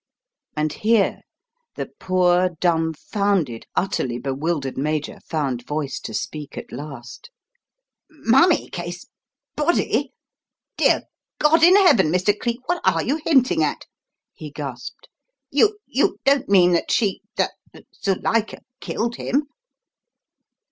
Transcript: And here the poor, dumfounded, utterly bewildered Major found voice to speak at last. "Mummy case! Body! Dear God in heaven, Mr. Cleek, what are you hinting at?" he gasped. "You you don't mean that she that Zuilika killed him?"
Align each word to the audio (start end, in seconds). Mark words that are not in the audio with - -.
And 0.57 0.73
here 0.73 1.21
the 1.75 1.85
poor, 1.99 2.49
dumfounded, 2.59 3.67
utterly 3.75 4.17
bewildered 4.17 4.75
Major 4.75 5.19
found 5.27 5.63
voice 5.67 5.99
to 5.99 6.11
speak 6.11 6.57
at 6.57 6.71
last. 6.71 7.29
"Mummy 8.09 8.71
case! 8.71 9.05
Body! 9.55 10.11
Dear 10.75 11.03
God 11.37 11.61
in 11.61 11.75
heaven, 11.75 12.07
Mr. 12.07 12.33
Cleek, 12.35 12.67
what 12.67 12.81
are 12.83 13.03
you 13.03 13.17
hinting 13.23 13.63
at?" 13.63 13.85
he 14.33 14.49
gasped. 14.49 15.07
"You 15.51 15.77
you 15.85 16.17
don't 16.25 16.49
mean 16.49 16.71
that 16.71 16.89
she 16.89 17.21
that 17.35 17.51
Zuilika 18.03 18.61
killed 18.79 19.17
him?" 19.17 19.49